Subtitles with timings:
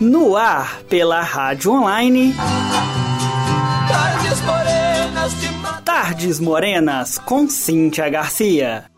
[0.00, 2.34] No ar, pela rádio online.
[3.88, 5.48] Tardes morenas de
[5.84, 8.90] Tardes Morenas com Cíntia Garcia.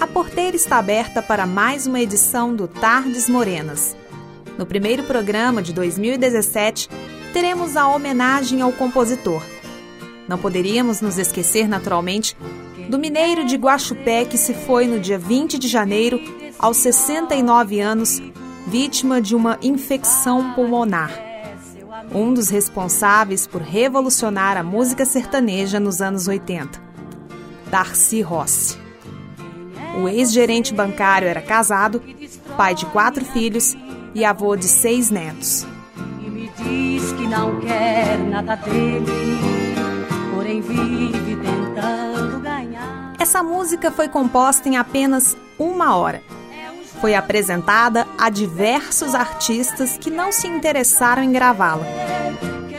[0.00, 3.96] A porteira está aberta para mais uma edição do Tardes Morenas.
[4.58, 6.88] No primeiro programa de 2017,
[7.34, 9.42] teremos a homenagem ao compositor.
[10.28, 12.36] Não poderíamos nos esquecer, naturalmente,
[12.88, 16.20] do mineiro de Guaxupé que se foi no dia 20 de janeiro,
[16.56, 18.22] aos 69 anos,
[18.68, 21.10] vítima de uma infecção pulmonar.
[22.14, 26.80] Um dos responsáveis por revolucionar a música sertaneja nos anos 80,
[27.68, 28.78] Darcy Rossi.
[30.00, 32.00] O ex-gerente bancário era casado,
[32.56, 33.74] pai de quatro filhos
[34.14, 35.66] e avô de seis netos.
[36.64, 39.04] Diz que não quer nada dele,
[40.34, 43.12] porém vive tentando ganhar.
[43.18, 46.22] Essa música foi composta em apenas uma hora.
[47.00, 51.84] Foi apresentada a diversos artistas que não se interessaram em gravá-la.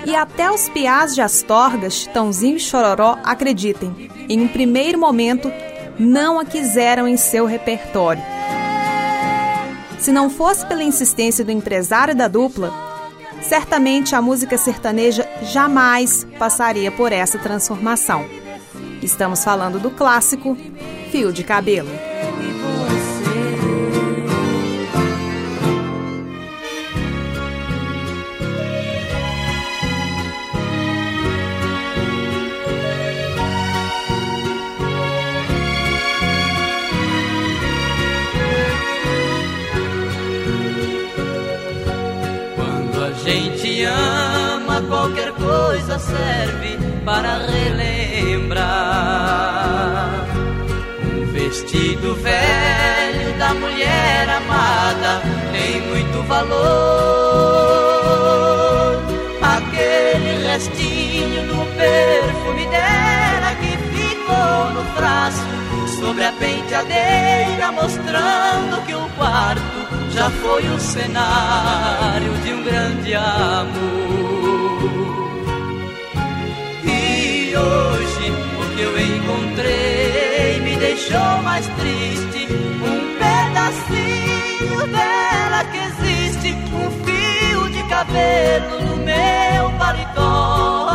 [0.05, 5.51] E até os piás de Astorga, Chitãozinho e Chororó, acreditem, em um primeiro momento
[5.97, 8.21] não a quiseram em seu repertório.
[9.99, 12.84] Se não fosse pela insistência do empresário da dupla,
[13.47, 18.25] certamente a música sertaneja jamais passaria por essa transformação.
[19.01, 20.57] Estamos falando do clássico
[21.11, 22.14] Fio de Cabelo.
[44.87, 48.65] Qualquer coisa serve para relembrar.
[51.03, 56.55] Um vestido velho da mulher amada tem muito valor.
[59.41, 65.45] Aquele restinho do perfume dela que ficou no braço
[65.99, 74.34] sobre a penteadeira, mostrando que o quarto já foi o cenário de um grande amor.
[78.75, 82.47] Que eu encontrei me deixou mais triste.
[82.83, 90.89] Um pedacinho dela que existe, um fio de cabelo no meu paletó.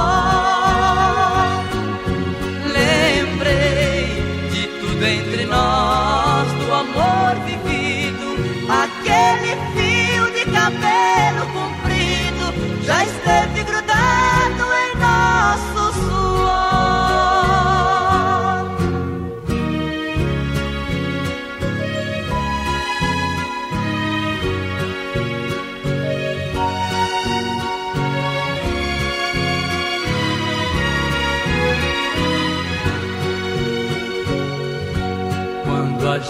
[2.67, 4.05] Lembrei
[4.51, 8.37] de tudo entre nós, do amor vivido,
[8.69, 11.10] aquele fio de cabelo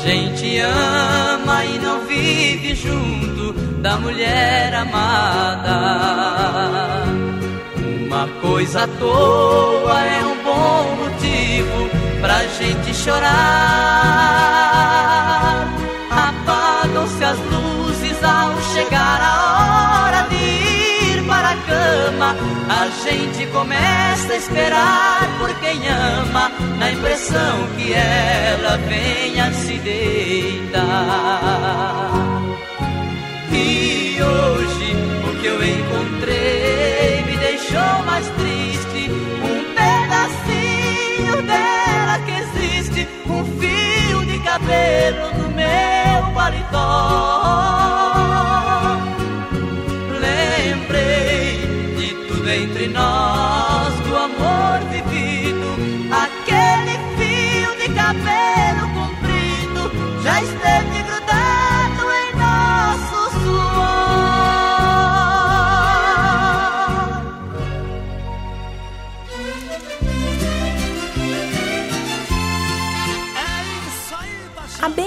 [0.02, 5.76] gente ama e não vive junto da mulher amada,
[8.06, 11.88] uma coisa à toa é um bom motivo
[12.20, 14.10] pra gente chorar.
[22.90, 30.80] Gente começa a esperar por quem ama, na impressão que ela venha se deitar.
[33.52, 34.96] E hoje
[35.28, 39.10] o que eu encontrei me deixou mais triste.
[39.42, 48.09] Um pedacinho dela que existe, um fio de cabelo no meu paletó.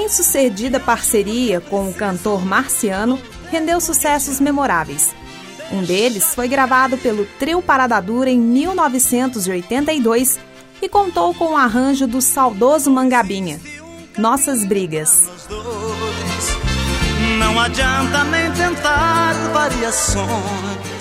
[0.03, 3.17] Bem-sucedida parceria com o cantor Marciano
[3.49, 5.15] rendeu sucessos memoráveis.
[5.71, 10.41] Um deles foi gravado pelo Trio Parada Dura em 1982
[10.81, 13.61] e contou com o arranjo do saudoso Mangabinha,
[14.17, 15.29] Nossas Brigas.
[17.39, 20.92] Não adianta nem tentar variações.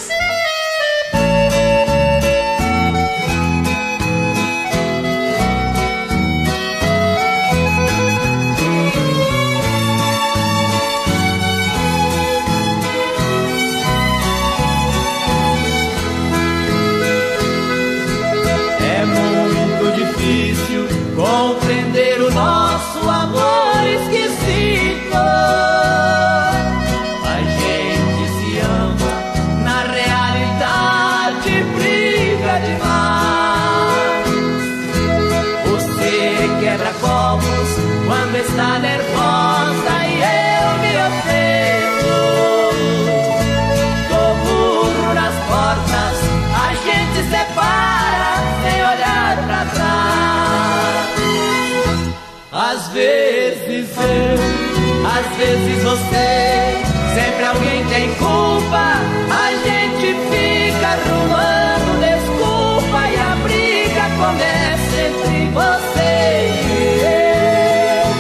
[55.23, 56.83] Às vezes você,
[57.15, 58.99] sempre alguém tem culpa.
[59.31, 66.13] A gente fica arrumando desculpa e a briga começa entre você
[66.51, 68.11] e eu.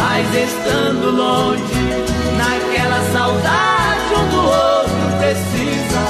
[0.00, 1.80] Mas estando longe,
[2.36, 6.02] naquela saudade um do outro precisa.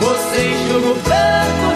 [0.00, 1.69] Você enxuga o pranto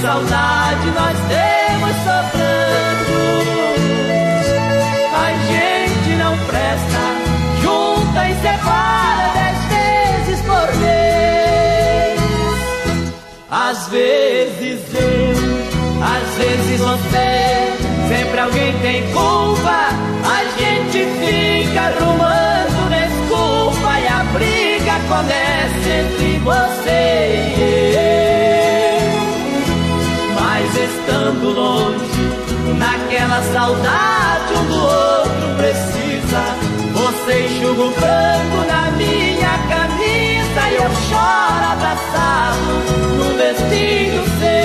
[0.00, 3.18] saudade nós temos sobrando.
[5.12, 7.02] A gente não presta,
[7.62, 12.20] junta e separa dez vezes por vez.
[13.50, 15.32] Às vezes eu,
[16.04, 17.72] às vezes você,
[18.08, 19.88] sempre alguém tem culpa.
[20.24, 28.27] A gente fica arrumando desculpa e a briga começa entre você e eu.
[30.84, 32.22] Estando longe,
[32.78, 36.42] naquela saudade um do outro precisa.
[36.94, 42.70] Você enxuga o branco na minha camisa e eu choro abraçado
[43.16, 44.58] no vestido seu.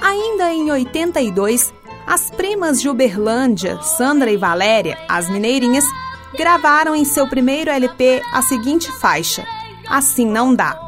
[0.00, 1.72] Ainda em 82,
[2.06, 5.84] as primas de Uberlândia, Sandra e Valéria, as mineirinhas,
[6.36, 9.46] gravaram em seu primeiro LP a seguinte faixa:
[9.88, 10.78] Assim Não Dá.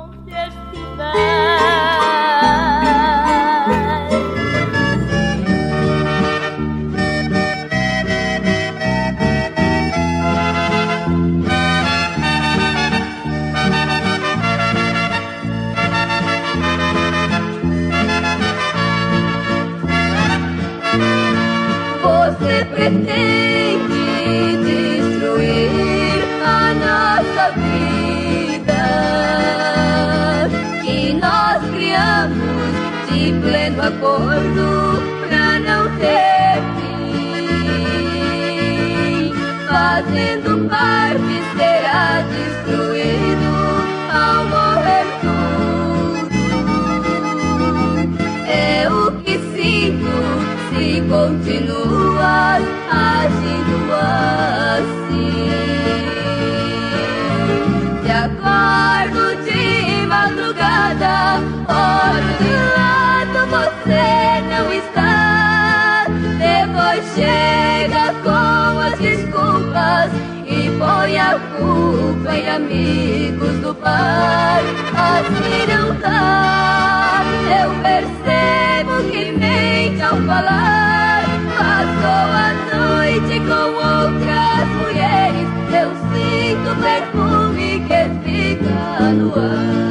[71.25, 74.63] A em amigos do pai.
[74.95, 77.23] Assim não dá,
[77.61, 81.25] eu percebo que mente ao falar.
[81.57, 89.84] Passou a noite com outras mulheres, eu sinto o perfume que fica no ar.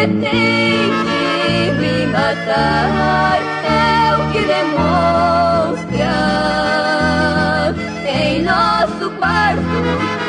[0.00, 6.14] Pretende me matar, é o que demonstra.
[8.06, 9.80] Em nosso quarto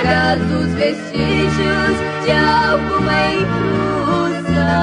[0.01, 4.74] traz os vestígios de alguma intrusa.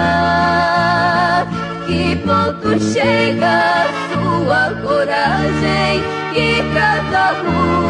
[1.86, 6.02] Que ponto chega sua coragem
[6.32, 7.87] que traz a rua?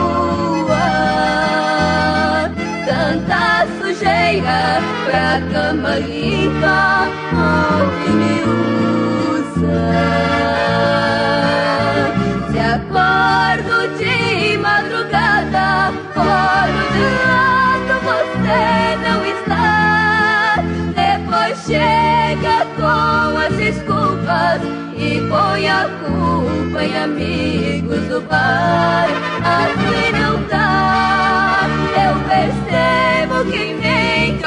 [4.29, 8.35] Sujeira pra cama limpa onde me
[9.35, 9.81] usa.
[12.51, 18.63] Se acordo de madrugada, olho de lado, você
[19.07, 20.63] não está.
[20.95, 24.61] Depois chega com as desculpas
[24.97, 29.09] e põe a culpa em amigos do bar.
[29.43, 31.67] Assim não dá,
[31.97, 33.78] eu percebo que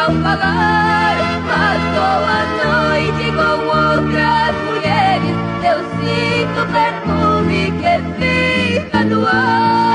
[0.02, 1.16] ao falar.
[1.48, 9.92] Passou a noite com outras mulheres, eu sinto perfume que fica no ar.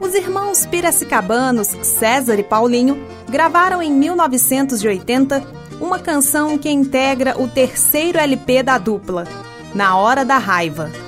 [0.00, 5.42] Os irmãos piracicabanos César e Paulinho gravaram em 1980
[5.80, 9.24] uma canção que integra o terceiro LP da dupla,
[9.74, 11.05] Na Hora da Raiva.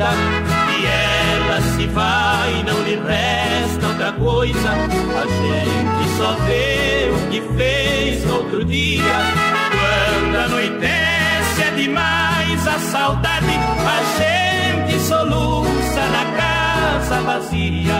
[0.00, 0.08] Vida.
[0.78, 4.70] E ela se vai, não lhe resta outra coisa.
[4.70, 9.02] A gente só vê o que fez no outro dia.
[9.70, 17.92] Quando anoitece é demais a saudade, a gente soluça na casa vazia.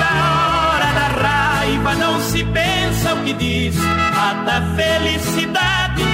[0.00, 6.13] Da não se pensa o que diz, a felicidade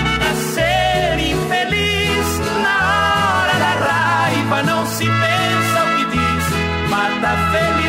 [7.30, 7.79] diz, mata a felicidade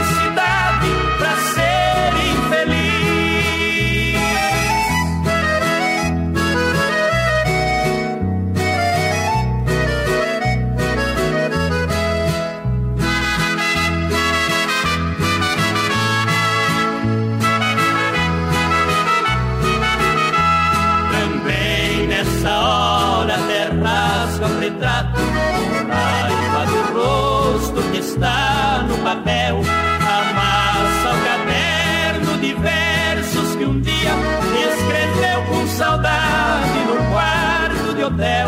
[38.22, 38.48] hotel.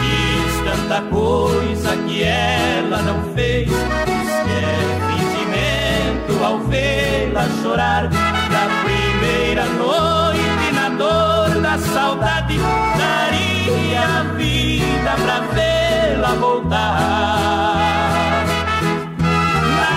[0.00, 3.76] Diz tanta coisa que ela não fez, diz
[4.44, 12.58] que é fingimento ao vê-la chorar da primeira noite na dor da saudade
[12.98, 16.96] daria a vida pra vê-la voltar.
[19.78, 19.92] Na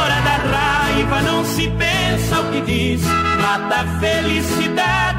[0.00, 3.02] hora da raiva não se pensa o que diz,
[3.42, 5.17] mata a felicidade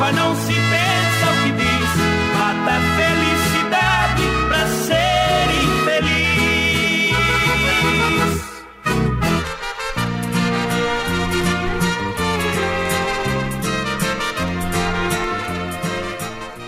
[0.00, 1.90] raiva não se pensa o que diz,
[2.32, 6.40] mata a felicidade pra ser infeliz.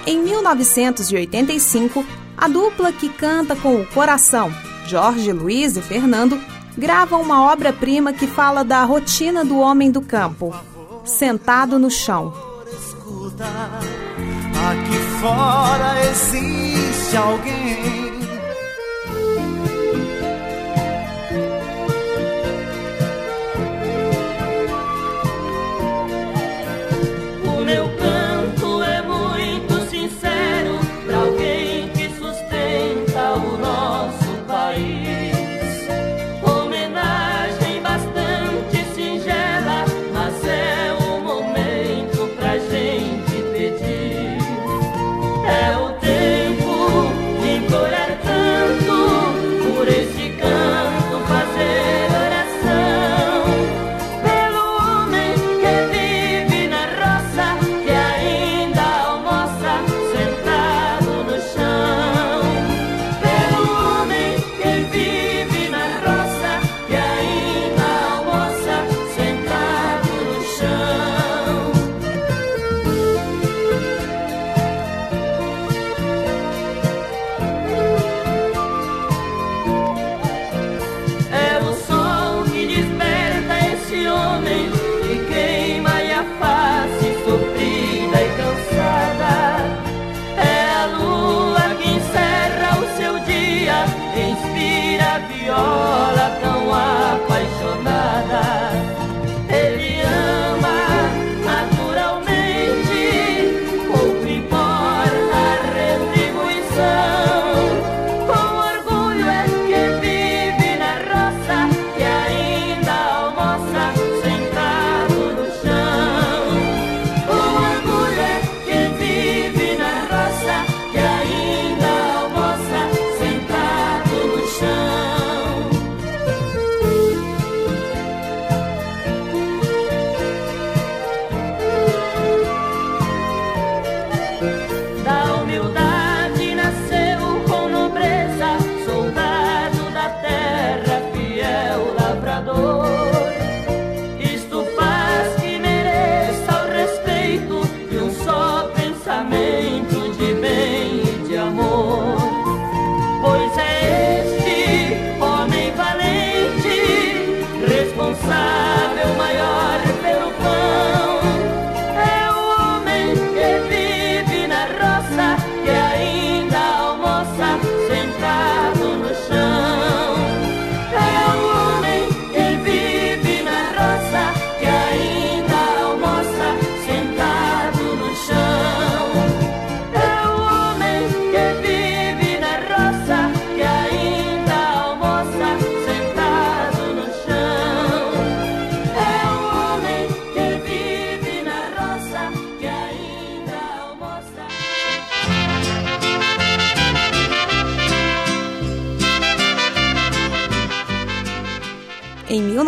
[0.07, 2.05] Em 1985,
[2.37, 4.53] a dupla que canta com o coração,
[4.87, 6.39] Jorge Luiz e Fernando,
[6.77, 10.55] grava uma obra-prima que fala da rotina do homem do campo,
[11.05, 12.52] sentado no chão.
[13.43, 18.12] Aqui fora existe alguém.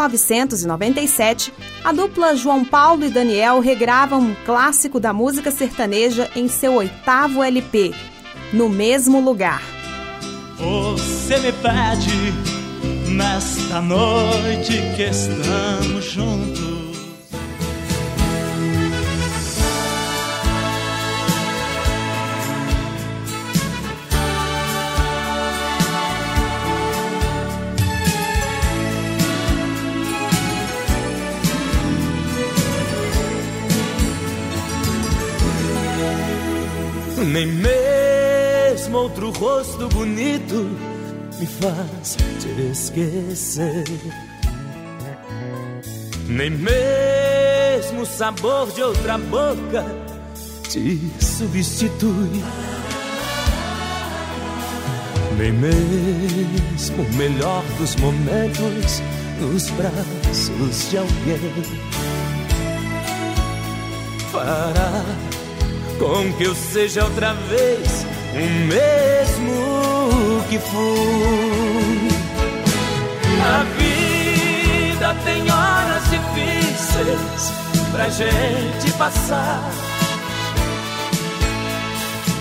[0.09, 6.75] 1997, a dupla João Paulo e Daniel regravam um clássico da música sertaneja em seu
[6.75, 7.95] oitavo LP,
[8.53, 9.63] No Mesmo Lugar.
[10.57, 12.33] Você me pede
[13.11, 16.64] nesta noite que estamos juntos
[37.35, 40.71] Nem mesmo outro rosto bonito
[41.37, 43.85] me faz te esquecer.
[46.29, 49.85] Nem mesmo o sabor de outra boca
[50.69, 52.45] te substitui.
[55.37, 59.03] Nem mesmo o melhor dos momentos
[59.41, 61.65] nos braços de alguém
[64.31, 65.05] fará
[65.99, 72.09] com que eu seja outra vez o mesmo que fui.
[73.45, 77.53] A vida tem horas difíceis
[77.93, 79.71] pra gente passar,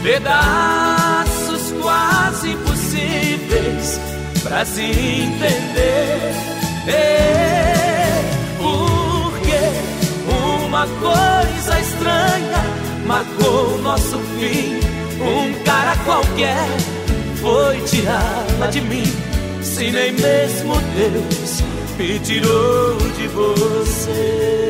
[0.02, 4.00] pedaços quase impossíveis
[4.42, 6.34] pra se entender.
[8.58, 9.60] Porque
[10.66, 12.73] uma coisa estranha
[13.06, 14.80] marcou nosso fim.
[15.22, 16.68] Um cara qualquer
[17.42, 19.04] foi tirá-la de mim.
[19.62, 21.64] Se nem mesmo Deus
[21.98, 24.68] me tirou de você.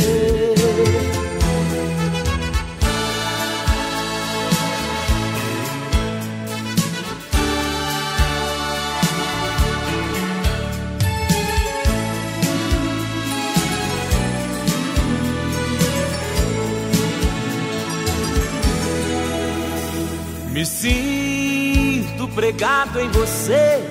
[20.64, 23.84] Me sinto pregado em você,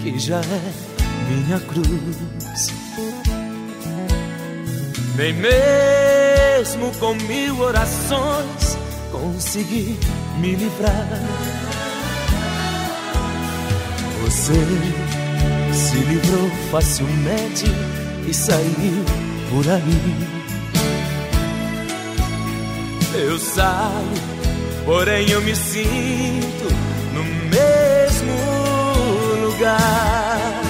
[0.00, 0.72] que já é
[1.28, 2.68] minha cruz.
[5.16, 8.78] Nem mesmo com mil orações
[9.10, 9.98] consegui
[10.38, 11.08] me livrar.
[14.22, 14.54] Você
[15.74, 17.66] se livrou facilmente
[18.28, 19.04] e saiu
[19.50, 20.28] por aí.
[23.12, 24.41] Eu saio
[24.84, 26.68] Porém eu me sinto
[27.14, 28.34] no mesmo
[29.46, 30.62] lugar.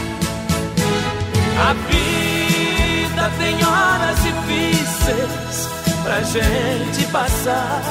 [1.58, 5.68] A vida tem horas difíceis
[6.04, 7.82] pra gente passar.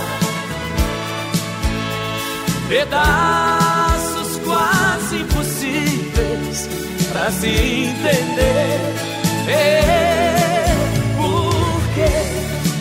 [2.69, 6.69] Pedaços quase impossíveis
[7.11, 8.79] pra se entender.
[11.17, 12.11] Porque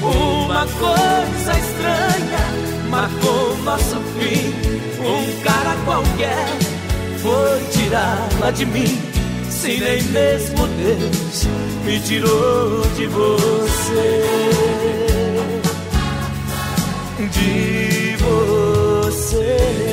[0.04, 4.52] uma coisa estranha marcou nosso fim.
[5.00, 6.46] Um cara qualquer
[7.22, 9.00] foi tirá-la de mim.
[9.48, 11.46] Se nem mesmo Deus
[11.84, 14.22] me tirou de você.
[17.32, 19.89] De você.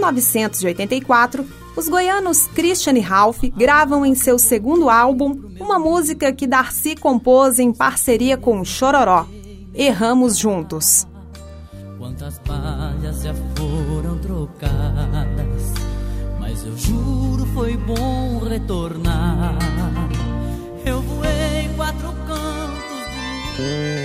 [0.00, 6.96] 1984, os goianos Christian e Ralph gravam em seu segundo álbum uma música que Darcy
[6.96, 9.26] compôs em parceria com Chororó,
[9.74, 11.06] Erramos Juntos.
[11.98, 15.74] Quantas palhas já foram trocadas,
[16.40, 19.58] mas eu juro foi bom retornar.
[20.84, 23.04] Eu voei quatro cantos
[23.56, 23.99] do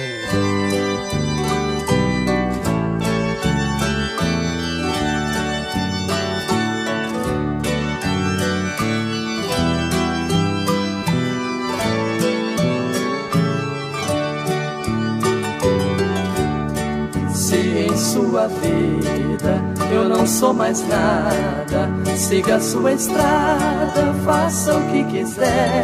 [18.16, 21.90] sua vida, eu não sou mais nada.
[22.16, 25.84] Siga sua estrada, faça o que quiser.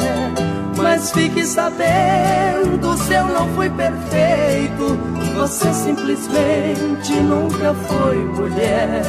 [0.77, 4.97] Mas fique sabendo, se eu não fui perfeito,
[5.35, 9.03] você simplesmente nunca foi mulher.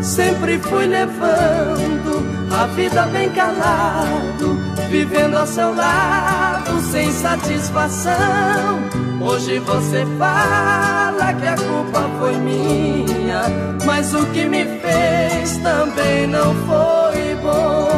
[0.00, 4.56] Sempre fui levando a vida bem calado,
[4.88, 8.97] vivendo ao seu lado sem satisfação.
[9.28, 13.42] Hoje você fala que a culpa foi minha,
[13.84, 17.88] mas o que me fez também não foi bom.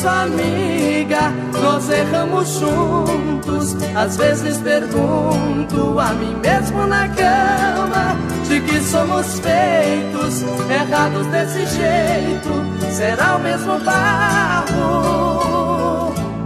[0.00, 3.76] isso, amiga, nós erramos juntos.
[3.94, 8.16] Às vezes pergunto a mim mesmo na cama
[8.48, 12.48] de que somos feitos, errados desse jeito.
[12.92, 15.20] Será o mesmo barro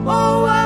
[0.05, 0.64] ou a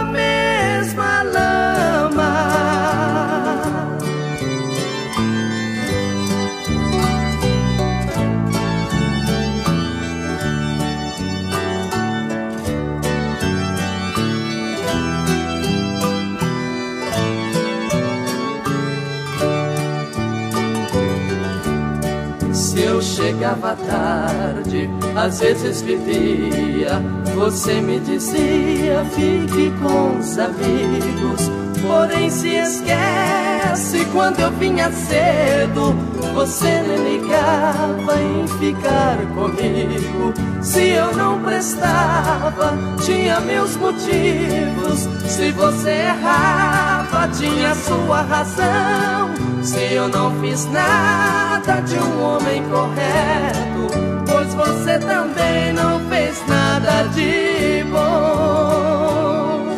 [23.38, 27.00] chegava tarde, às vezes vivia.
[27.36, 31.48] Você me dizia, fique com os amigos.
[31.80, 35.94] Porém, se esquece quando eu vinha cedo.
[36.34, 40.34] Você me ligava em ficar comigo.
[40.60, 45.08] Se eu não prestava, tinha meus motivos.
[45.28, 49.47] Se você errava, tinha sua razão.
[49.68, 53.86] Se eu não fiz nada de um homem correto,
[54.26, 59.76] pois você também não fez nada de bom.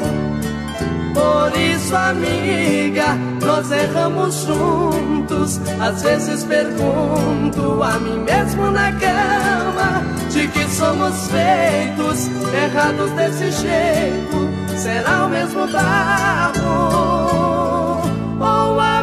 [1.13, 5.61] Por isso, amiga, nós erramos juntos.
[5.81, 14.51] Às vezes pergunto a mim mesmo na cama de que somos feitos, errados desse jeito.
[14.77, 17.11] Será o mesmo barro
[18.41, 19.00] ou a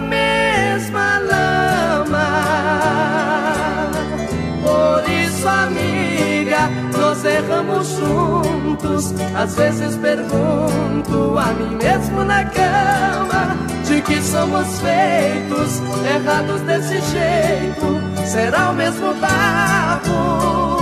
[7.17, 9.13] nós erramos juntos.
[9.35, 18.25] Às vezes pergunto a mim mesmo na cama de que somos feitos, errados desse jeito.
[18.25, 20.76] Será o mesmo barro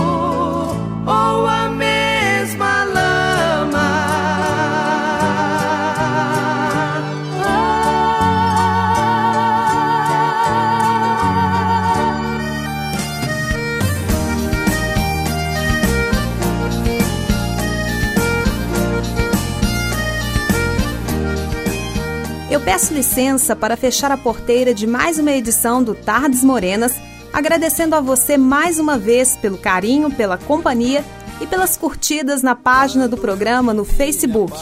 [22.75, 26.91] peço licença para fechar a porteira de mais uma edição do Tardes Morenas,
[27.31, 31.01] agradecendo a você mais uma vez pelo carinho, pela companhia
[31.39, 34.53] e pelas curtidas na página do programa no Facebook,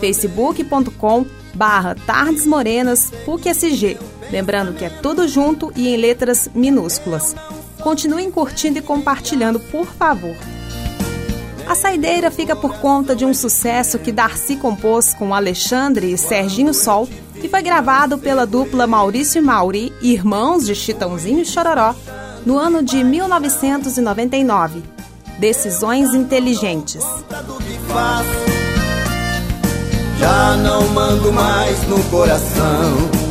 [0.00, 3.96] facebook.com barra Tardes Morenas PUC-SG.
[4.28, 7.36] Lembrando que é tudo junto e em letras minúsculas.
[7.80, 10.34] Continuem curtindo e compartilhando, por favor.
[11.68, 16.74] A saideira fica por conta de um sucesso que Darcy compôs com Alexandre e Serginho
[16.74, 17.08] Sol
[17.42, 21.94] e foi gravado pela dupla Maurício e Mauri, irmãos de Chitãozinho e Chororó,
[22.46, 24.82] no ano de 1999.
[25.38, 27.04] Decisões inteligentes.
[30.18, 33.21] Já não mando mais no coração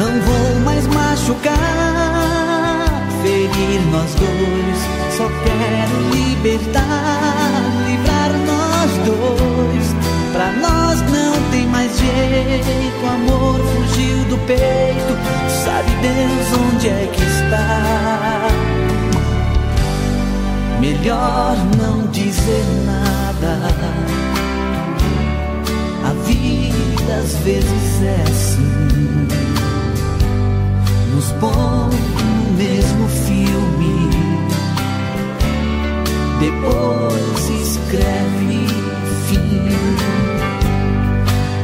[0.00, 1.52] Não vou mais machucar,
[3.22, 4.78] ferir nós dois.
[5.14, 9.94] Só quero libertar, livrar nós dois.
[10.32, 15.18] Pra nós não tem mais jeito, amor fugiu do peito.
[15.64, 18.48] Sabe Deus onde é que está?
[20.80, 23.68] Melhor não dizer nada.
[26.02, 28.69] A vida às vezes é assim.
[31.20, 34.08] Nos põe no mesmo filme.
[36.40, 38.66] Depois escreve
[39.28, 39.68] fim.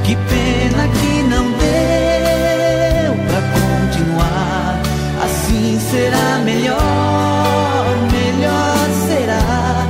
[0.05, 4.83] Que pena que não deu pra continuar.
[5.25, 9.87] Assim será melhor, melhor será.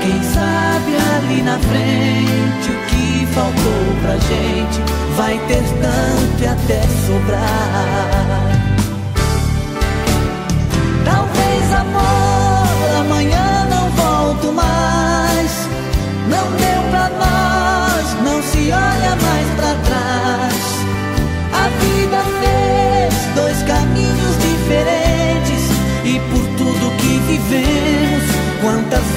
[0.00, 4.80] Quem sabe ali na frente o que faltou pra gente
[5.16, 8.17] vai ter tanto e até sobrar.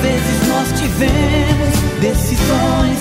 [0.02, 3.00] vezes nós tivemos decisões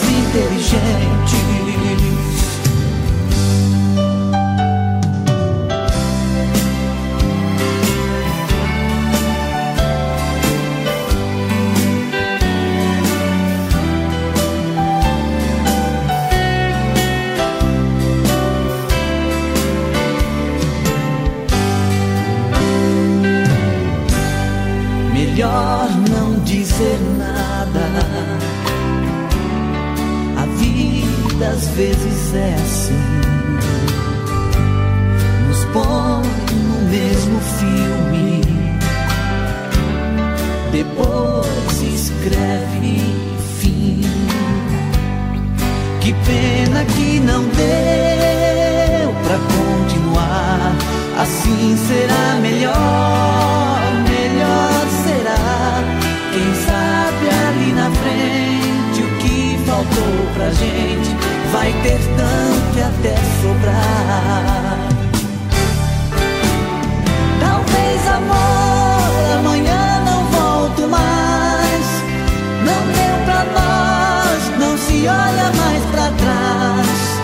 [26.81, 27.87] ser nada.
[30.39, 33.05] A vida às vezes é assim,
[35.47, 36.23] nos põe
[36.55, 38.41] no mesmo filme,
[40.73, 43.03] depois escreve
[43.59, 44.01] fim.
[46.01, 50.73] Que pena que não deu pra continuar,
[51.19, 53.30] assim será melhor,
[60.41, 61.11] pra gente
[61.53, 64.79] vai ter tanto até sobrar.
[67.41, 71.85] Talvez amor, amanhã não volto mais.
[72.65, 77.21] Não deu pra nós, não se olha mais pra trás.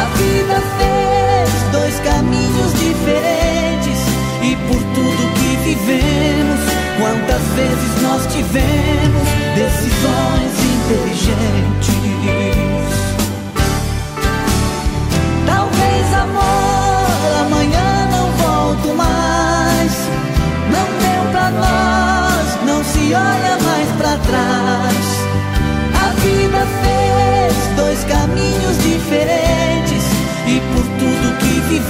[0.00, 4.00] A vida fez dois caminhos diferentes
[4.42, 6.60] e por tudo que vivemos,
[6.98, 12.01] quantas vezes nós tivemos decisões inteligentes.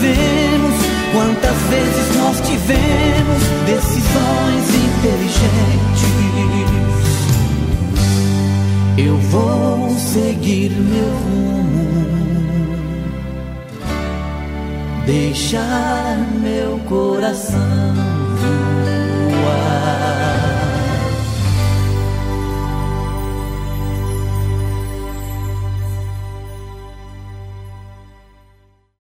[0.03, 0.75] vivemos,
[1.13, 6.03] quantas vezes nós tivemos decisões inteligentes.
[8.99, 12.77] Eu vou seguir meu rumo,
[15.07, 17.95] deixar meu coração
[19.31, 20.62] voar.